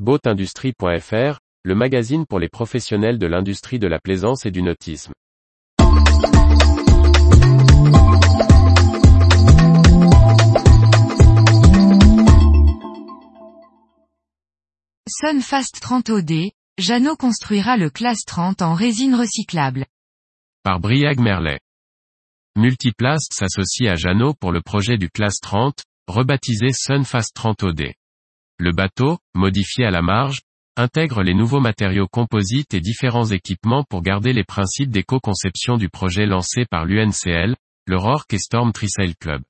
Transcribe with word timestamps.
Boatindustrie.fr, 0.00 1.38
le 1.62 1.74
magazine 1.76 2.26
pour 2.26 2.40
les 2.40 2.48
professionnels 2.48 3.16
de 3.16 3.28
l'industrie 3.28 3.78
de 3.78 3.86
la 3.86 4.00
plaisance 4.00 4.44
et 4.44 4.50
du 4.50 4.60
nautisme. 4.60 5.12
Sunfast 15.06 15.78
30 15.80 16.10
OD, 16.10 16.32
Jeannot 16.76 17.14
construira 17.14 17.76
le 17.76 17.88
classe 17.88 18.24
30 18.26 18.62
en 18.62 18.74
résine 18.74 19.14
recyclable. 19.14 19.86
Par 20.64 20.80
Briag 20.80 21.20
Merlet. 21.20 21.60
Multiplast 22.56 23.32
s'associe 23.32 23.88
à 23.88 23.94
Jeannot 23.94 24.34
pour 24.34 24.50
le 24.50 24.60
projet 24.60 24.98
du 24.98 25.08
classe 25.08 25.38
30, 25.40 25.84
rebaptisé 26.08 26.72
Sunfast 26.72 27.32
30 27.36 27.62
OD. 27.62 27.92
Le 28.58 28.72
bateau, 28.72 29.18
modifié 29.34 29.84
à 29.84 29.90
la 29.90 30.00
marge, 30.02 30.40
intègre 30.76 31.22
les 31.22 31.34
nouveaux 31.34 31.60
matériaux 31.60 32.06
composites 32.06 32.72
et 32.72 32.80
différents 32.80 33.26
équipements 33.26 33.84
pour 33.88 34.02
garder 34.02 34.32
les 34.32 34.44
principes 34.44 34.90
d'éco-conception 34.90 35.76
du 35.76 35.88
projet 35.88 36.26
lancé 36.26 36.64
par 36.64 36.84
l'UNCL, 36.84 37.56
le 37.86 37.96
Rorke 37.96 38.32
et 38.34 38.38
Storm 38.38 38.72
Trisail 38.72 39.16
Club. 39.16 39.42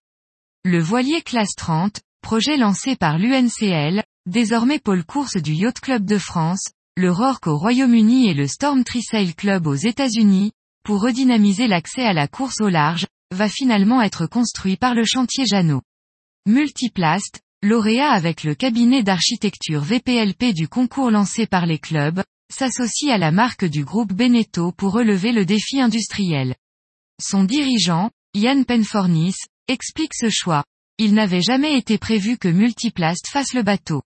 Le 0.64 0.80
voilier 0.80 1.20
classe 1.20 1.54
30, 1.54 2.00
projet 2.22 2.56
lancé 2.56 2.96
par 2.96 3.18
l'UNCL, 3.18 4.02
désormais 4.24 4.78
pôle 4.78 5.04
course 5.04 5.36
du 5.36 5.52
Yacht 5.52 5.80
Club 5.80 6.06
de 6.06 6.16
France, 6.16 6.70
le 6.96 7.10
Rorke 7.10 7.46
au 7.46 7.58
Royaume-Uni 7.58 8.28
et 8.28 8.34
le 8.34 8.46
Storm 8.46 8.84
Trisail 8.84 9.34
Club 9.34 9.66
aux 9.66 9.74
États-Unis, 9.74 10.52
pour 10.82 11.02
redynamiser 11.02 11.66
l'accès 11.66 12.04
à 12.04 12.14
la 12.14 12.28
course 12.28 12.60
au 12.62 12.68
large, 12.68 13.06
va 13.32 13.48
finalement 13.50 14.00
être 14.00 14.26
construit 14.26 14.76
par 14.76 14.94
le 14.94 15.04
chantier 15.04 15.44
Jeannot. 15.44 15.82
Multiplast, 16.46 17.40
lauréat 17.64 18.10
avec 18.10 18.44
le 18.44 18.54
cabinet 18.54 19.02
d'architecture 19.02 19.80
VPLP 19.80 20.52
du 20.52 20.68
concours 20.68 21.10
lancé 21.10 21.46
par 21.46 21.64
les 21.64 21.78
clubs, 21.78 22.22
s'associe 22.52 23.10
à 23.10 23.18
la 23.18 23.32
marque 23.32 23.64
du 23.64 23.84
groupe 23.84 24.12
Beneteau 24.12 24.70
pour 24.70 24.92
relever 24.92 25.32
le 25.32 25.46
défi 25.46 25.80
industriel. 25.80 26.54
Son 27.20 27.44
dirigeant, 27.44 28.10
Yann 28.34 28.64
Penfornis, 28.66 29.34
explique 29.66 30.14
ce 30.14 30.28
choix. 30.28 30.64
Il 30.98 31.14
n'avait 31.14 31.40
jamais 31.40 31.76
été 31.76 31.96
prévu 31.96 32.36
que 32.36 32.48
Multiplast 32.48 33.26
fasse 33.28 33.54
le 33.54 33.62
bateau. 33.62 34.02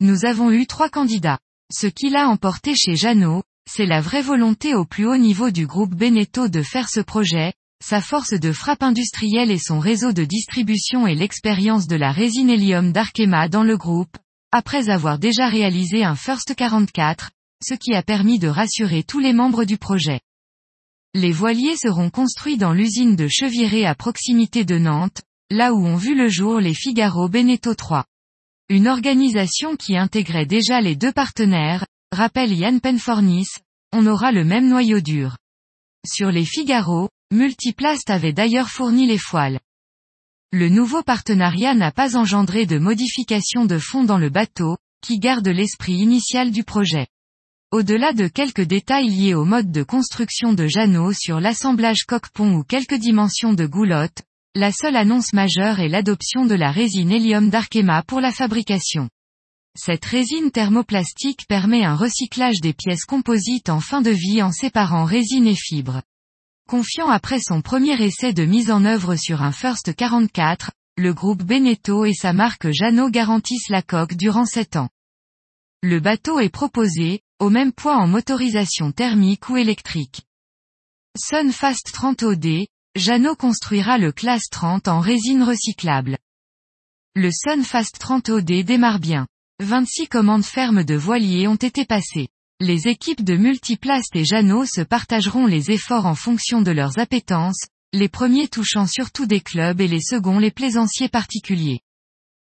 Nous 0.00 0.24
avons 0.24 0.50
eu 0.50 0.66
trois 0.66 0.88
candidats. 0.88 1.38
Ce 1.72 1.86
qu'il 1.86 2.16
a 2.16 2.28
emporté 2.28 2.74
chez 2.74 2.96
Jeannot, 2.96 3.42
c'est 3.70 3.86
la 3.86 4.00
vraie 4.00 4.22
volonté 4.22 4.74
au 4.74 4.84
plus 4.86 5.06
haut 5.06 5.16
niveau 5.16 5.50
du 5.50 5.66
groupe 5.66 5.94
Beneteau 5.94 6.48
de 6.48 6.62
faire 6.62 6.88
ce 6.88 7.00
projet, 7.00 7.52
sa 7.82 8.00
force 8.00 8.34
de 8.34 8.52
frappe 8.52 8.82
industrielle 8.82 9.50
et 9.50 9.58
son 9.58 9.78
réseau 9.78 10.12
de 10.12 10.24
distribution 10.24 11.06
et 11.06 11.14
l'expérience 11.14 11.86
de 11.86 11.96
la 11.96 12.12
résine 12.12 12.50
hélium 12.50 12.92
d'Arkema 12.92 13.48
dans 13.48 13.62
le 13.62 13.76
groupe, 13.76 14.16
après 14.52 14.88
avoir 14.88 15.18
déjà 15.18 15.48
réalisé 15.48 16.04
un 16.04 16.16
First 16.16 16.54
44, 16.54 17.30
ce 17.62 17.74
qui 17.74 17.94
a 17.94 18.02
permis 18.02 18.38
de 18.38 18.48
rassurer 18.48 19.02
tous 19.02 19.18
les 19.18 19.32
membres 19.32 19.64
du 19.64 19.76
projet. 19.76 20.20
Les 21.14 21.32
voiliers 21.32 21.76
seront 21.76 22.10
construits 22.10 22.58
dans 22.58 22.72
l'usine 22.72 23.16
de 23.16 23.28
Cheviré 23.28 23.86
à 23.86 23.94
proximité 23.94 24.64
de 24.64 24.78
Nantes, 24.78 25.22
là 25.50 25.72
où 25.72 25.86
ont 25.86 25.96
vu 25.96 26.14
le 26.14 26.28
jour 26.28 26.60
les 26.60 26.74
Figaro 26.74 27.28
Beneteau 27.28 27.74
3. 27.74 28.04
Une 28.68 28.88
organisation 28.88 29.76
qui 29.76 29.96
intégrait 29.96 30.46
déjà 30.46 30.80
les 30.80 30.96
deux 30.96 31.12
partenaires, 31.12 31.86
rappelle 32.12 32.52
Yann 32.52 32.80
Penfornis, 32.80 33.48
on 33.92 34.06
aura 34.06 34.32
le 34.32 34.44
même 34.44 34.68
noyau 34.68 35.00
dur. 35.00 35.38
Sur 36.04 36.30
les 36.30 36.44
Figaro, 36.44 37.08
Multiplast 37.32 38.08
avait 38.08 38.32
d'ailleurs 38.32 38.68
fourni 38.68 39.08
les 39.08 39.18
foiles. 39.18 39.58
Le 40.52 40.68
nouveau 40.68 41.02
partenariat 41.02 41.74
n'a 41.74 41.90
pas 41.90 42.16
engendré 42.16 42.66
de 42.66 42.78
modifications 42.78 43.64
de 43.64 43.78
fond 43.78 44.04
dans 44.04 44.18
le 44.18 44.30
bateau, 44.30 44.76
qui 45.02 45.18
garde 45.18 45.48
l'esprit 45.48 45.94
initial 45.94 46.52
du 46.52 46.62
projet. 46.62 47.08
Au-delà 47.72 48.12
de 48.12 48.28
quelques 48.28 48.62
détails 48.62 49.08
liés 49.08 49.34
au 49.34 49.44
mode 49.44 49.72
de 49.72 49.82
construction 49.82 50.52
de 50.52 50.68
Jeannot 50.68 51.14
sur 51.14 51.40
l'assemblage 51.40 52.04
coque-pont 52.06 52.54
ou 52.54 52.62
quelques 52.62 52.94
dimensions 52.94 53.54
de 53.54 53.66
goulotte, 53.66 54.22
la 54.54 54.70
seule 54.70 54.94
annonce 54.94 55.32
majeure 55.32 55.80
est 55.80 55.88
l'adoption 55.88 56.46
de 56.46 56.54
la 56.54 56.70
résine 56.70 57.10
hélium 57.10 57.50
d'Arkema 57.50 58.04
pour 58.04 58.20
la 58.20 58.30
fabrication. 58.30 59.10
Cette 59.76 60.04
résine 60.04 60.52
thermoplastique 60.52 61.48
permet 61.48 61.82
un 61.82 61.96
recyclage 61.96 62.60
des 62.60 62.72
pièces 62.72 63.04
composites 63.04 63.68
en 63.68 63.80
fin 63.80 64.00
de 64.00 64.12
vie 64.12 64.44
en 64.44 64.52
séparant 64.52 65.04
résine 65.04 65.48
et 65.48 65.56
fibre. 65.56 66.02
Confiant 66.68 67.10
après 67.10 67.38
son 67.38 67.62
premier 67.62 67.94
essai 68.02 68.32
de 68.32 68.44
mise 68.44 68.72
en 68.72 68.84
œuvre 68.84 69.14
sur 69.14 69.40
un 69.42 69.52
First 69.52 69.94
44, 69.94 70.72
le 70.96 71.14
groupe 71.14 71.44
Beneteau 71.44 72.04
et 72.04 72.12
sa 72.12 72.32
marque 72.32 72.72
Jeannot 72.72 73.08
garantissent 73.08 73.68
la 73.68 73.82
coque 73.82 74.14
durant 74.14 74.46
7 74.46 74.74
ans. 74.74 74.88
Le 75.84 76.00
bateau 76.00 76.40
est 76.40 76.48
proposé, 76.48 77.20
au 77.38 77.50
même 77.50 77.72
poids 77.72 77.96
en 77.96 78.08
motorisation 78.08 78.90
thermique 78.90 79.48
ou 79.48 79.56
électrique. 79.56 80.22
Sunfast 81.16 81.92
30 81.92 82.24
OD, 82.24 82.66
Jeannot 82.96 83.36
construira 83.36 83.96
le 83.96 84.10
classe 84.10 84.48
30 84.50 84.88
en 84.88 84.98
résine 84.98 85.44
recyclable. 85.44 86.18
Le 87.14 87.30
Sunfast 87.30 87.96
30 88.00 88.28
OD 88.30 88.64
démarre 88.64 88.98
bien. 88.98 89.28
26 89.60 90.08
commandes 90.08 90.44
fermes 90.44 90.82
de 90.82 90.96
voiliers 90.96 91.46
ont 91.46 91.54
été 91.54 91.84
passées. 91.84 92.26
Les 92.58 92.88
équipes 92.88 93.22
de 93.22 93.36
Multiplast 93.36 94.16
et 94.16 94.24
Jeannot 94.24 94.64
se 94.64 94.80
partageront 94.80 95.44
les 95.44 95.70
efforts 95.70 96.06
en 96.06 96.14
fonction 96.14 96.62
de 96.62 96.70
leurs 96.70 96.98
appétences, 96.98 97.66
les 97.92 98.08
premiers 98.08 98.48
touchant 98.48 98.86
surtout 98.86 99.26
des 99.26 99.42
clubs 99.42 99.78
et 99.78 99.86
les 99.86 100.00
seconds 100.00 100.38
les 100.38 100.50
plaisanciers 100.50 101.10
particuliers. 101.10 101.80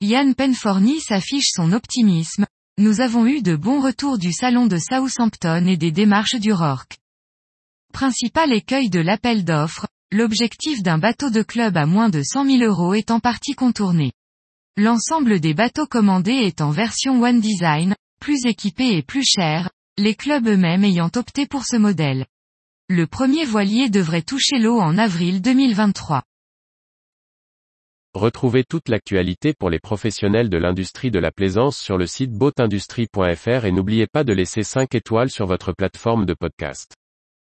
Yann 0.02 0.34
Penforny 0.34 1.00
s'affiche 1.00 1.48
son 1.50 1.72
optimisme, 1.72 2.44
nous 2.76 3.00
avons 3.00 3.24
eu 3.24 3.40
de 3.40 3.56
bons 3.56 3.80
retours 3.80 4.18
du 4.18 4.32
salon 4.32 4.66
de 4.66 4.76
Southampton 4.76 5.66
et 5.66 5.78
des 5.78 5.92
démarches 5.92 6.36
du 6.36 6.52
Rorke. 6.52 6.98
Principal 7.94 8.52
écueil 8.52 8.90
de 8.90 9.00
l'appel 9.00 9.44
d'offres, 9.46 9.88
l'objectif 10.12 10.82
d'un 10.82 10.98
bateau 10.98 11.30
de 11.30 11.42
club 11.42 11.78
à 11.78 11.86
moins 11.86 12.10
de 12.10 12.22
100 12.22 12.58
000 12.58 12.70
euros 12.70 12.92
est 12.92 13.10
en 13.10 13.20
partie 13.20 13.54
contourné. 13.54 14.12
L'ensemble 14.76 15.40
des 15.40 15.54
bateaux 15.54 15.86
commandés 15.86 16.32
est 16.32 16.60
en 16.60 16.70
version 16.70 17.22
One 17.22 17.40
Design, 17.40 17.94
plus 18.20 18.44
équipé 18.44 18.94
et 18.98 19.02
plus 19.02 19.24
cher, 19.24 19.70
les 19.98 20.14
clubs 20.14 20.48
eux-mêmes 20.48 20.84
ayant 20.84 21.10
opté 21.16 21.46
pour 21.46 21.64
ce 21.66 21.76
modèle. 21.76 22.24
Le 22.88 23.06
premier 23.06 23.44
voilier 23.44 23.90
devrait 23.90 24.22
toucher 24.22 24.58
l'eau 24.58 24.80
en 24.80 24.96
avril 24.96 25.42
2023. 25.42 26.22
Retrouvez 28.14 28.64
toute 28.64 28.88
l'actualité 28.88 29.52
pour 29.52 29.68
les 29.68 29.78
professionnels 29.78 30.48
de 30.48 30.56
l'industrie 30.56 31.10
de 31.10 31.18
la 31.18 31.30
plaisance 31.30 31.78
sur 31.78 31.98
le 31.98 32.06
site 32.06 32.32
boatindustrie.fr 32.32 33.64
et 33.66 33.72
n'oubliez 33.72 34.06
pas 34.06 34.24
de 34.24 34.32
laisser 34.32 34.62
5 34.62 34.94
étoiles 34.94 35.30
sur 35.30 35.46
votre 35.46 35.72
plateforme 35.72 36.24
de 36.24 36.34
podcast. 36.34 36.94